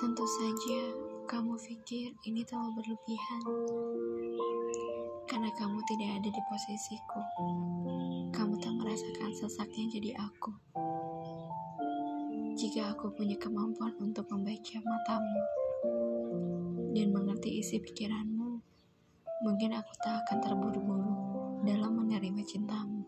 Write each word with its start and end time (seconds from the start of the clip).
Tentu 0.00 0.24
saja 0.24 0.80
kamu 1.28 1.52
pikir 1.60 2.08
ini 2.24 2.40
terlalu 2.40 2.80
berlebihan. 2.80 3.42
Karena 5.28 5.52
kamu 5.60 5.76
tidak 5.84 6.10
ada 6.16 6.28
di 6.32 6.42
posisiku. 6.48 7.20
Kamu 8.32 8.56
tak 8.64 8.72
merasakan 8.80 9.28
sesaknya 9.36 9.84
jadi 9.92 10.10
aku. 10.16 10.56
Jika 12.56 12.96
aku 12.96 13.12
punya 13.12 13.36
kemampuan 13.36 13.92
untuk 14.00 14.24
membaca 14.32 14.76
matamu 14.84 15.40
Dan 16.92 17.12
mengerti 17.12 17.60
isi 17.60 17.76
pikiranmu 17.76 18.60
Mungkin 19.44 19.76
aku 19.76 19.92
tak 20.00 20.24
akan 20.24 20.38
terburu-buru 20.44 21.16
dalam 21.68 21.92
menerima 21.92 22.40
cintamu. 22.44 23.04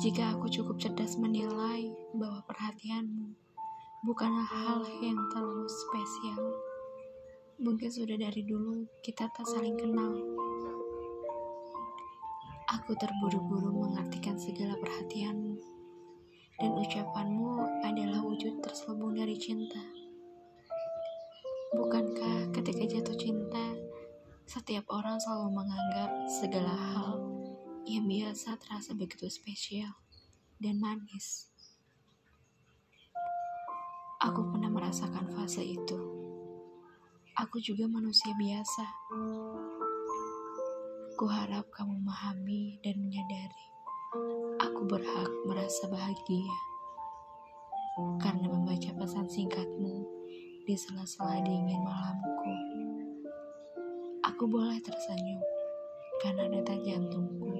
Jika 0.00 0.32
aku 0.32 0.48
cukup 0.48 0.80
cerdas 0.80 1.20
menilai 1.20 1.92
bahwa 2.16 2.40
perhatianmu 2.48 3.45
bukanlah 4.04 4.44
hal 4.44 4.84
yang 5.00 5.16
terlalu 5.32 5.64
spesial, 5.70 6.42
mungkin 7.56 7.88
sudah 7.88 8.20
dari 8.20 8.44
dulu 8.44 8.84
kita 9.00 9.30
tak 9.32 9.46
saling 9.48 9.78
kenal. 9.80 10.12
Aku 12.76 12.92
terburu-buru 12.98 13.72
mengartikan 13.86 14.36
segala 14.36 14.76
perhatianmu, 14.76 15.56
dan 16.60 16.70
ucapanmu 16.76 17.48
adalah 17.86 18.20
wujud 18.26 18.60
terselubung 18.60 19.16
dari 19.16 19.38
cinta. 19.40 19.80
Bukankah 21.72 22.52
ketika 22.52 22.84
jatuh 22.84 23.16
cinta, 23.16 23.64
setiap 24.46 24.86
orang 24.92 25.18
selalu 25.18 25.62
menganggap 25.62 26.10
segala 26.30 26.74
hal 26.74 27.18
yang 27.86 28.06
biasa 28.06 28.58
terasa 28.58 28.94
begitu 28.94 29.30
spesial 29.30 29.94
dan 30.58 30.78
manis. 30.82 31.55
Aku 34.24 34.40
pernah 34.48 34.72
merasakan 34.72 35.28
fase 35.36 35.60
itu. 35.60 35.98
Aku 37.36 37.60
juga 37.60 37.84
manusia 37.84 38.32
biasa. 38.32 38.84
Kuharap 41.20 41.68
kamu 41.72 42.00
memahami 42.00 42.80
dan 42.80 42.96
menyadari 43.00 43.66
aku 44.76 44.88
berhak 44.88 45.32
merasa 45.48 45.88
bahagia 45.88 46.56
karena 48.20 48.48
membaca 48.48 48.92
pesan 48.92 49.24
singkatmu 49.24 50.04
di 50.68 50.74
sela-sela 50.76 51.40
dingin 51.40 51.80
malamku. 51.80 52.52
Aku 54.20 54.44
boleh 54.48 54.76
tersenyum 54.84 55.40
karena 56.20 56.48
detak 56.52 56.80
jantungku 56.84 57.56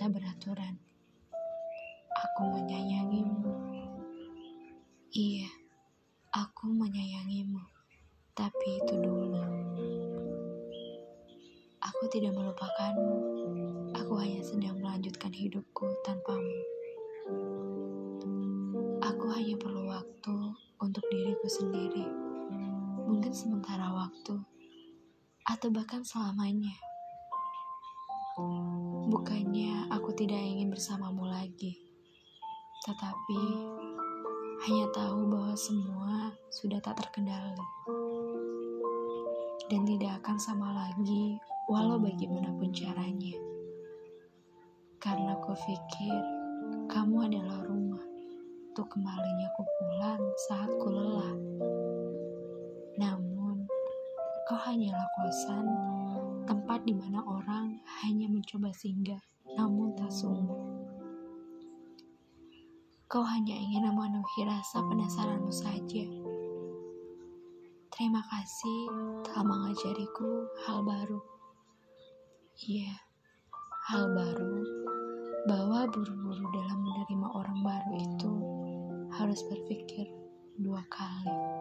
tak 0.00 0.16
beraturan. 0.16 0.80
Aku 2.16 2.42
menyayangimu. 2.52 3.52
Iya, 5.12 5.48
aku 6.34 6.66
menyayangimu. 6.70 7.62
Tapi 8.34 8.68
itu 8.82 8.94
dulu. 8.98 9.42
Aku 11.78 12.02
tidak 12.10 12.34
melupakanmu. 12.34 13.16
Aku 13.94 14.12
hanya 14.18 14.42
sedang 14.42 14.82
melanjutkan 14.82 15.30
hidupku 15.30 15.86
tanpamu. 16.02 16.58
Aku 19.06 19.26
hanya 19.32 19.54
perlu 19.56 19.86
waktu 19.86 20.36
untuk 20.82 21.04
diriku 21.08 21.46
sendiri. 21.46 22.04
Mungkin 23.06 23.30
sementara 23.30 23.94
waktu, 23.94 24.42
atau 25.46 25.68
bahkan 25.70 26.02
selamanya. 26.02 26.74
Bukannya 29.08 29.88
aku 29.94 30.12
tidak 30.12 30.42
ingin 30.42 30.68
bersamamu 30.68 31.24
lagi, 31.30 31.78
tetapi 32.84 33.40
hanya 34.66 34.90
tahu 34.90 35.30
bahwa 35.30 35.54
semua 35.54 36.34
sudah 36.50 36.82
tak 36.82 36.98
terkendali 36.98 37.62
dan 39.70 39.86
tidak 39.86 40.18
akan 40.18 40.34
sama 40.42 40.74
lagi, 40.74 41.38
walau 41.70 42.02
bagaimanapun 42.02 42.74
caranya. 42.74 43.38
Karena 44.98 45.38
aku 45.38 45.54
pikir 45.54 46.18
kamu 46.90 47.30
adalah 47.30 47.62
rumah 47.62 48.02
untuk 48.74 48.90
kembalinya 48.90 49.46
ku 49.54 49.62
pulang 49.62 50.22
saat 50.50 50.70
ku 50.82 50.90
lelah. 50.90 51.34
Namun, 52.98 53.70
kau 54.50 54.58
hanyalah 54.66 55.06
kosan 55.14 55.66
tempat 56.42 56.82
di 56.82 56.90
mana 56.90 57.22
orang 57.22 57.78
hanya 58.02 58.26
mencoba 58.26 58.74
singgah, 58.74 59.22
namun 59.54 59.94
tak 59.94 60.10
sungguh. 60.10 60.75
Kau 63.16 63.24
hanya 63.24 63.56
ingin 63.56 63.88
memenuhi 63.88 64.44
rasa 64.44 64.84
penasaranmu 64.84 65.48
saja. 65.48 66.04
Terima 67.88 68.20
kasih 68.28 68.92
telah 69.24 69.40
mengajariku 69.40 70.44
hal 70.68 70.84
baru. 70.84 71.16
Iya, 72.68 72.92
hal 73.88 74.12
baru 74.12 74.60
bahwa 75.48 75.88
buru-buru 75.96 76.44
dalam 76.60 76.76
menerima 76.84 77.28
orang 77.32 77.58
baru 77.64 77.92
itu 78.04 78.32
harus 79.16 79.40
berpikir 79.48 80.12
dua 80.60 80.84
kali. 80.92 81.55